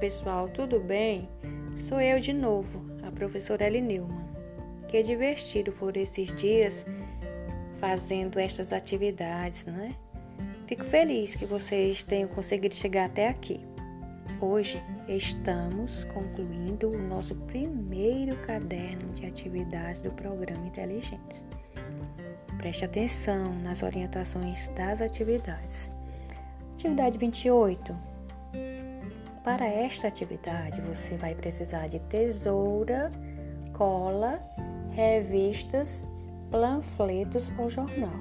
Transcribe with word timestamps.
pessoal, 0.00 0.48
tudo 0.48 0.80
bem? 0.80 1.28
Sou 1.76 2.00
eu 2.00 2.18
de 2.18 2.32
novo, 2.32 2.80
a 3.06 3.12
professora 3.12 3.66
Ellie 3.66 3.82
Neumann. 3.82 4.30
Que 4.88 5.02
divertido 5.02 5.72
por 5.72 5.94
esses 5.94 6.34
dias 6.34 6.86
fazendo 7.78 8.38
estas 8.38 8.72
atividades, 8.72 9.66
né? 9.66 9.94
Fico 10.66 10.84
feliz 10.84 11.36
que 11.36 11.44
vocês 11.44 12.02
tenham 12.02 12.28
conseguido 12.28 12.74
chegar 12.74 13.04
até 13.04 13.28
aqui. 13.28 13.60
Hoje 14.40 14.82
estamos 15.06 16.04
concluindo 16.04 16.88
o 16.88 16.98
nosso 16.98 17.34
primeiro 17.34 18.34
caderno 18.38 19.12
de 19.12 19.26
atividades 19.26 20.00
do 20.00 20.10
programa 20.12 20.66
Inteligentes. 20.66 21.44
Preste 22.56 22.86
atenção 22.86 23.52
nas 23.60 23.82
orientações 23.82 24.68
das 24.68 25.02
atividades. 25.02 25.90
Atividade 26.72 27.18
28. 27.18 28.09
Para 29.42 29.64
esta 29.66 30.06
atividade, 30.06 30.82
você 30.82 31.16
vai 31.16 31.34
precisar 31.34 31.88
de 31.88 31.98
tesoura, 31.98 33.10
cola, 33.72 34.38
revistas, 34.90 36.06
panfletos 36.50 37.50
ou 37.58 37.70
jornal. 37.70 38.20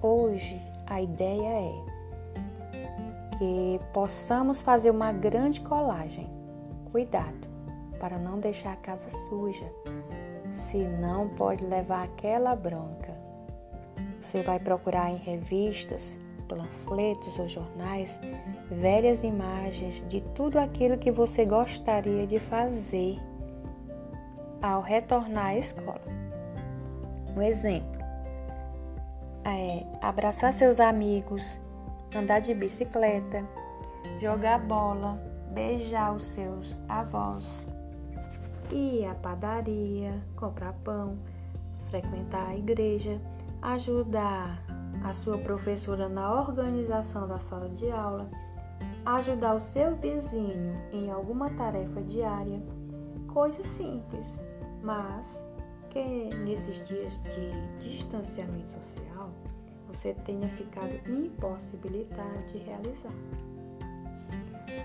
Hoje, 0.00 0.58
a 0.86 1.02
ideia 1.02 1.46
é 1.46 1.90
que 3.36 3.80
possamos 3.92 4.62
fazer 4.62 4.90
uma 4.90 5.12
grande 5.12 5.60
colagem. 5.60 6.26
Cuidado 6.90 7.48
para 7.98 8.18
não 8.18 8.40
deixar 8.40 8.72
a 8.72 8.76
casa 8.76 9.10
suja, 9.28 9.70
senão 10.50 11.28
pode 11.28 11.64
levar 11.66 12.04
aquela 12.04 12.56
bronca. 12.56 13.14
Você 14.18 14.42
vai 14.42 14.58
procurar 14.58 15.10
em 15.10 15.16
revistas, 15.16 16.18
panfletos 16.50 17.38
ou 17.38 17.48
jornais 17.48 18.18
velhas 18.68 19.22
imagens 19.22 20.04
de 20.08 20.20
tudo 20.34 20.58
aquilo 20.58 20.98
que 20.98 21.12
você 21.12 21.44
gostaria 21.44 22.26
de 22.26 22.40
fazer 22.40 23.16
ao 24.60 24.82
retornar 24.82 25.46
à 25.46 25.56
escola. 25.56 26.02
Um 27.36 27.40
exemplo 27.40 28.00
é 29.44 29.86
abraçar 30.02 30.52
seus 30.52 30.80
amigos, 30.80 31.58
andar 32.14 32.40
de 32.40 32.52
bicicleta, 32.52 33.46
jogar 34.20 34.58
bola, 34.58 35.22
beijar 35.52 36.12
os 36.14 36.24
seus 36.24 36.80
avós, 36.88 37.66
ir 38.70 39.06
à 39.06 39.14
padaria, 39.14 40.20
comprar 40.36 40.72
pão, 40.84 41.16
frequentar 41.88 42.48
a 42.48 42.56
igreja, 42.56 43.20
ajudar 43.62 44.62
a 45.04 45.12
sua 45.12 45.38
professora 45.38 46.08
na 46.08 46.40
organização 46.40 47.26
da 47.26 47.38
sala 47.38 47.68
de 47.68 47.90
aula, 47.90 48.28
ajudar 49.04 49.54
o 49.54 49.60
seu 49.60 49.96
vizinho 49.96 50.74
em 50.92 51.10
alguma 51.10 51.50
tarefa 51.50 52.02
diária, 52.02 52.62
coisas 53.28 53.66
simples, 53.66 54.40
mas 54.82 55.42
que 55.90 56.28
nesses 56.36 56.86
dias 56.86 57.20
de 57.24 57.50
distanciamento 57.78 58.68
social 58.68 59.30
você 59.88 60.14
tenha 60.24 60.48
ficado 60.48 60.92
impossibilitado 61.08 62.46
de 62.48 62.58
realizar. 62.58 63.12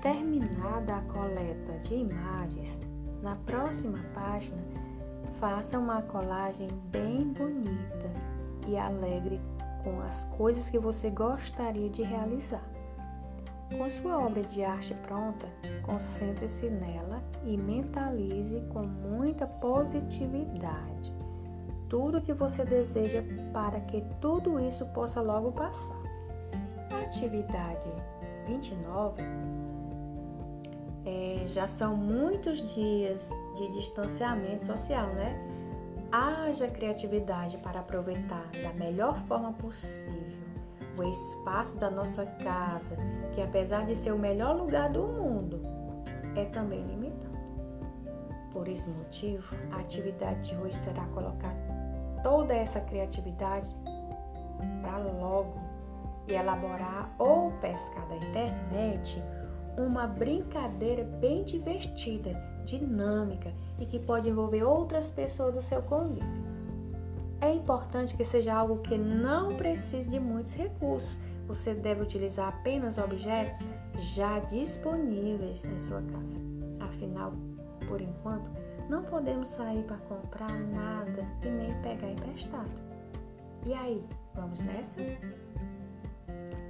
Terminada 0.00 0.96
a 0.96 1.02
coleta 1.02 1.78
de 1.82 1.94
imagens, 1.94 2.80
na 3.22 3.36
próxima 3.36 3.98
página, 4.14 4.62
faça 5.38 5.78
uma 5.78 6.02
colagem 6.02 6.68
bem 6.90 7.28
bonita 7.32 8.12
e 8.66 8.76
alegre 8.78 9.40
com 9.84 10.00
as 10.00 10.24
coisas 10.36 10.68
que 10.68 10.78
você 10.78 11.10
gostaria 11.10 11.88
de 11.88 12.02
realizar. 12.02 12.64
Com 13.76 13.88
sua 13.88 14.18
obra 14.18 14.42
de 14.42 14.64
arte 14.64 14.94
pronta, 14.94 15.46
concentre-se 15.82 16.68
nela 16.68 17.22
e 17.44 17.56
mentalize 17.56 18.60
com 18.72 18.82
muita 18.82 19.46
positividade 19.46 21.12
tudo 21.94 22.20
que 22.20 22.32
você 22.32 22.64
deseja 22.64 23.22
para 23.52 23.78
que 23.78 24.02
tudo 24.20 24.58
isso 24.58 24.84
possa 24.86 25.20
logo 25.20 25.52
passar. 25.52 26.02
Atividade 27.04 27.88
29 28.48 29.22
é, 31.04 31.44
já 31.46 31.68
são 31.68 31.96
muitos 31.96 32.74
dias 32.74 33.30
de 33.54 33.70
distanciamento 33.74 34.64
social, 34.64 35.06
né? 35.08 35.53
Haja 36.16 36.68
criatividade 36.68 37.58
para 37.58 37.80
aproveitar 37.80 38.48
da 38.62 38.72
melhor 38.74 39.18
forma 39.22 39.52
possível 39.54 40.44
o 40.96 41.02
espaço 41.02 41.76
da 41.76 41.90
nossa 41.90 42.24
casa, 42.24 42.96
que 43.34 43.42
apesar 43.42 43.84
de 43.84 43.96
ser 43.96 44.12
o 44.12 44.18
melhor 44.18 44.54
lugar 44.54 44.90
do 44.90 45.02
mundo, 45.08 45.60
é 46.36 46.44
também 46.44 46.86
limitado. 46.86 47.36
Por 48.52 48.68
esse 48.68 48.88
motivo, 48.90 49.56
a 49.72 49.80
atividade 49.80 50.50
de 50.50 50.56
hoje 50.56 50.76
será 50.76 51.04
colocar 51.08 51.52
toda 52.22 52.54
essa 52.54 52.80
criatividade 52.80 53.74
para 54.82 54.98
logo 54.98 55.58
e 56.28 56.34
elaborar 56.34 57.12
ou 57.18 57.50
pescar 57.60 58.06
da 58.06 58.14
internet 58.18 59.20
uma 59.76 60.06
brincadeira 60.06 61.02
bem 61.02 61.42
divertida, 61.42 62.40
dinâmica 62.64 63.52
e 63.78 63.86
que 63.86 63.98
pode 63.98 64.28
envolver 64.28 64.62
outras 64.62 65.10
pessoas 65.10 65.54
do 65.54 65.62
seu 65.62 65.82
convívio. 65.82 66.44
É 67.40 67.52
importante 67.52 68.16
que 68.16 68.24
seja 68.24 68.54
algo 68.54 68.78
que 68.78 68.96
não 68.96 69.56
precise 69.56 70.08
de 70.08 70.18
muitos 70.18 70.54
recursos. 70.54 71.18
Você 71.46 71.74
deve 71.74 72.02
utilizar 72.02 72.48
apenas 72.48 72.96
objetos 72.96 73.60
já 74.16 74.38
disponíveis 74.38 75.64
em 75.64 75.78
sua 75.78 76.00
casa. 76.00 76.38
Afinal, 76.80 77.34
por 77.86 78.00
enquanto, 78.00 78.50
não 78.88 79.02
podemos 79.02 79.48
sair 79.48 79.82
para 79.84 79.98
comprar 79.98 80.50
nada 80.50 81.26
e 81.42 81.48
nem 81.48 81.74
pegar 81.82 82.10
emprestado. 82.10 82.70
E 83.66 83.74
aí, 83.74 84.02
vamos 84.34 84.60
nessa? 84.60 85.00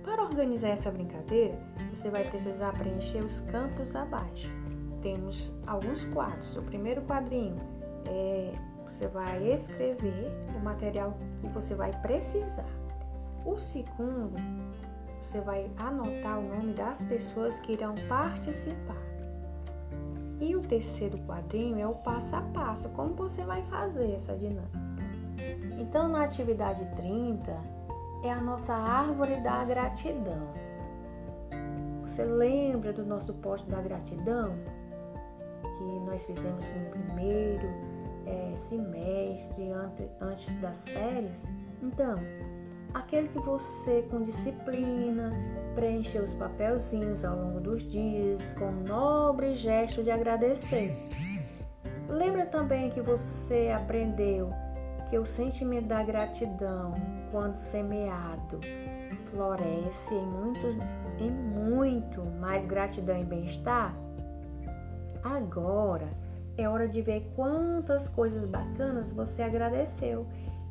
Para 0.02 0.22
organizar 0.24 0.70
essa 0.70 0.90
brincadeira, 0.90 1.58
você 1.92 2.10
vai 2.10 2.24
precisar 2.24 2.72
preencher 2.72 3.24
os 3.24 3.40
campos 3.40 3.94
abaixo. 3.94 4.52
Temos 5.04 5.54
alguns 5.66 6.04
quadros. 6.06 6.56
O 6.56 6.62
primeiro 6.62 7.02
quadrinho 7.02 7.58
é 8.06 8.50
você 8.88 9.06
vai 9.06 9.52
escrever 9.52 10.32
o 10.56 10.64
material 10.64 11.14
que 11.40 11.48
você 11.48 11.74
vai 11.74 11.92
precisar. 12.00 12.64
O 13.44 13.58
segundo, 13.58 14.34
você 15.22 15.40
vai 15.40 15.70
anotar 15.76 16.38
o 16.38 16.48
nome 16.48 16.72
das 16.72 17.04
pessoas 17.04 17.58
que 17.58 17.72
irão 17.72 17.94
participar. 18.08 19.02
E 20.40 20.56
o 20.56 20.60
terceiro 20.60 21.18
quadrinho 21.26 21.78
é 21.78 21.86
o 21.86 21.96
passo 21.96 22.34
a 22.34 22.40
passo, 22.40 22.88
como 22.90 23.14
você 23.14 23.42
vai 23.44 23.62
fazer 23.64 24.14
essa 24.14 24.34
dinâmica. 24.36 24.78
Então, 25.78 26.08
na 26.08 26.24
atividade 26.24 26.82
30, 26.96 27.52
é 28.22 28.30
a 28.30 28.40
nossa 28.40 28.72
árvore 28.72 29.40
da 29.42 29.64
gratidão. 29.64 30.48
Você 32.02 32.24
lembra 32.24 32.92
do 32.92 33.04
nosso 33.04 33.34
posto 33.34 33.68
da 33.68 33.82
gratidão? 33.82 34.54
Nós 36.14 36.26
fizemos 36.26 36.64
no 36.64 36.90
primeiro 36.90 37.66
é, 38.24 38.56
semestre, 38.56 39.72
antes 40.20 40.54
das 40.60 40.88
férias? 40.88 41.42
Então, 41.82 42.14
aquele 42.94 43.26
que 43.26 43.40
você, 43.40 44.02
com 44.08 44.22
disciplina, 44.22 45.32
preencher 45.74 46.20
os 46.20 46.32
papelzinhos 46.34 47.24
ao 47.24 47.36
longo 47.36 47.58
dos 47.58 47.82
dias 47.82 48.52
com 48.52 48.70
nobre 48.70 49.56
gesto 49.56 50.04
de 50.04 50.12
agradecer. 50.12 50.88
Lembra 52.08 52.46
também 52.46 52.90
que 52.90 53.00
você 53.00 53.74
aprendeu 53.76 54.52
que 55.10 55.18
o 55.18 55.26
sentimento 55.26 55.88
da 55.88 56.04
gratidão, 56.04 56.94
quando 57.32 57.56
semeado, 57.56 58.60
floresce 59.32 60.14
em 60.14 60.24
muito, 60.24 60.66
em 61.18 61.30
muito 61.32 62.24
mais 62.38 62.64
gratidão 62.66 63.18
e 63.18 63.24
bem-estar? 63.24 63.92
Agora 65.24 66.08
é 66.58 66.68
hora 66.68 66.86
de 66.86 67.00
ver 67.00 67.32
quantas 67.34 68.08
coisas 68.08 68.44
bacanas 68.44 69.10
você 69.10 69.42
agradeceu 69.42 70.26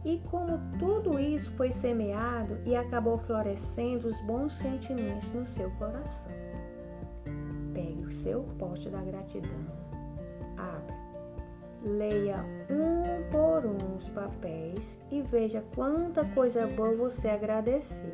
e 0.06 0.20
como 0.30 0.60
tudo 0.78 1.20
isso 1.20 1.52
foi 1.54 1.72
semeado 1.72 2.60
e 2.64 2.76
acabou 2.76 3.18
florescendo 3.18 4.08
os 4.08 4.20
bons 4.22 4.54
sentimentos 4.54 5.32
no 5.32 5.46
seu 5.46 5.72
coração. 5.72 6.32
Pegue 7.74 8.06
o 8.06 8.12
seu 8.12 8.44
pote 8.60 8.90
da 8.90 9.02
gratidão, 9.02 9.66
abra, 10.56 10.96
leia 11.84 12.46
um 12.70 13.30
por 13.32 13.66
um 13.66 13.96
os 13.96 14.08
papéis 14.10 15.00
e 15.10 15.22
veja 15.22 15.64
quanta 15.74 16.24
coisa 16.26 16.68
boa 16.68 16.96
você 16.96 17.30
agradeceu. 17.30 18.14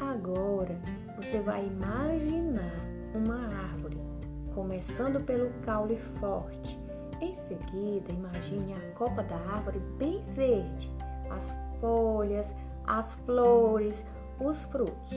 Agora 0.00 0.78
você 1.16 1.40
vai 1.40 1.66
imaginar 1.66 2.80
uma 3.14 3.46
árvore, 3.64 3.98
começando 4.58 5.20
pelo 5.20 5.50
caule 5.62 5.96
forte 6.18 6.76
em 7.20 7.32
seguida, 7.32 8.10
imagine 8.10 8.74
a 8.74 8.98
copa 8.98 9.22
da 9.22 9.36
árvore 9.36 9.78
bem 9.96 10.20
verde, 10.30 10.92
as 11.30 11.54
folhas, 11.80 12.52
as 12.84 13.14
flores, 13.24 14.04
os 14.40 14.64
frutos. 14.64 15.14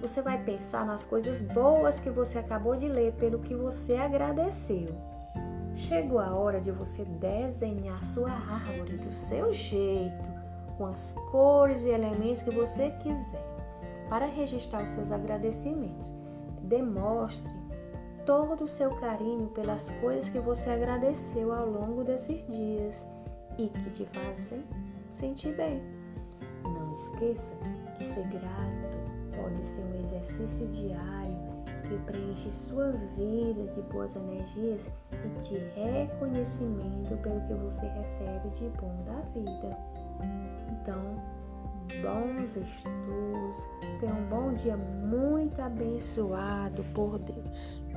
Você 0.00 0.22
vai 0.22 0.40
pensar 0.44 0.86
nas 0.86 1.04
coisas 1.04 1.40
boas 1.40 1.98
que 1.98 2.08
você 2.08 2.38
acabou 2.38 2.76
de 2.76 2.86
ler, 2.86 3.14
pelo 3.14 3.40
que 3.40 3.52
você 3.52 3.96
agradeceu. 3.96 4.86
Chegou 5.74 6.20
a 6.20 6.32
hora 6.32 6.60
de 6.60 6.70
você 6.70 7.04
desenhar 7.04 8.04
sua 8.04 8.30
árvore 8.30 8.96
do 8.96 9.12
seu 9.12 9.52
jeito, 9.52 10.28
com 10.76 10.86
as 10.86 11.12
cores 11.32 11.84
e 11.84 11.88
elementos 11.88 12.42
que 12.42 12.50
você 12.50 12.92
quiser, 13.02 13.44
para 14.08 14.26
registrar 14.26 14.84
os 14.84 14.90
seus 14.90 15.10
agradecimentos. 15.10 16.14
Demonstre 16.62 17.57
todo 18.28 18.64
o 18.64 18.68
seu 18.68 18.90
carinho 18.96 19.46
pelas 19.54 19.88
coisas 20.02 20.28
que 20.28 20.38
você 20.38 20.68
agradeceu 20.68 21.50
ao 21.50 21.66
longo 21.66 22.04
desses 22.04 22.46
dias 22.46 23.02
e 23.56 23.68
que 23.68 23.90
te 23.90 24.04
fazem 24.12 24.62
sentir 25.12 25.56
bem. 25.56 25.82
Não 26.62 26.92
esqueça 26.92 27.50
que 27.96 28.04
ser 28.04 28.28
grato 28.28 28.98
pode 29.34 29.66
ser 29.66 29.80
um 29.80 29.94
exercício 30.04 30.68
diário 30.68 31.38
que 31.88 31.96
preenche 32.02 32.52
sua 32.52 32.92
vida 33.16 33.64
de 33.74 33.80
boas 33.90 34.14
energias 34.14 34.86
e 35.24 35.48
de 35.48 35.56
reconhecimento 35.80 37.16
pelo 37.22 37.40
que 37.46 37.54
você 37.54 37.86
recebe 37.86 38.50
de 38.50 38.68
bom 38.78 38.94
da 39.06 39.22
vida. 39.32 39.70
Então, 40.70 41.02
bons 42.02 42.54
estudos, 42.54 43.56
tenha 44.00 44.12
um 44.12 44.28
bom 44.28 44.52
dia 44.52 44.76
muito 44.76 45.58
abençoado 45.62 46.84
por 46.92 47.18
Deus. 47.20 47.87